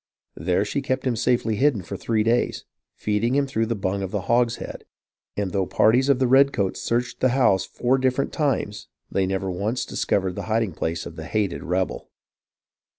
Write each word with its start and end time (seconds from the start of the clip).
There 0.37 0.65
she 0.65 0.81
kept 0.81 1.05
him 1.05 1.15
safely 1.15 1.57
hidden 1.57 1.83
for 1.83 1.95
three 1.95 2.23
days, 2.23 2.65
feeding 2.95 3.35
him 3.35 3.45
through 3.45 3.67
the 3.67 3.75
bung 3.75 4.01
of 4.01 4.09
the 4.09 4.21
hogshead; 4.21 4.83
and 5.37 5.51
though 5.51 5.67
parties 5.67 6.09
of 6.09 6.17
the 6.17 6.25
redcoats 6.25 6.81
searched 6.81 7.19
the 7.19 7.29
house 7.37 7.65
four 7.67 7.99
different 7.99 8.33
times, 8.33 8.87
they 9.11 9.27
never 9.27 9.51
once 9.51 9.85
discovered 9.85 10.33
the 10.35 10.45
hiding 10.49 10.71
place 10.71 11.05
of 11.05 11.17
the 11.17 11.25
hated 11.27 11.61
rebel. 11.63 12.09